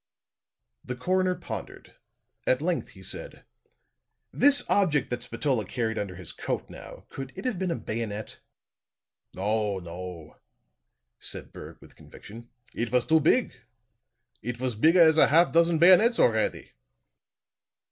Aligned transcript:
The 0.83 0.95
coroner 0.95 1.35
pondered. 1.35 1.93
At 2.47 2.59
length 2.63 2.89
he 2.97 3.03
said: 3.03 3.45
"This 4.33 4.63
object 4.67 5.11
that 5.11 5.21
Spatola 5.21 5.63
carried 5.63 5.99
under 5.99 6.15
his 6.15 6.31
coat, 6.31 6.71
now. 6.71 7.05
Could 7.09 7.31
it 7.35 7.45
have 7.45 7.59
been 7.59 7.69
a 7.69 7.75
bayonet?" 7.75 8.39
"No, 9.35 9.77
no," 9.77 10.37
said 11.19 11.53
Berg 11.53 11.77
with 11.81 11.95
conviction. 11.95 12.49
"It 12.73 12.89
vos 12.89 13.05
too 13.05 13.19
big. 13.19 13.53
It 14.41 14.57
vos 14.57 14.73
bigger 14.73 15.01
as 15.01 15.19
a 15.19 15.27
half 15.27 15.51
dozen 15.53 15.77
bayonets 15.77 16.17
already." 16.19 16.71